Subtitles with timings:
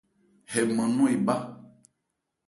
[0.51, 1.37] Hɛ nman nɔn e bhá.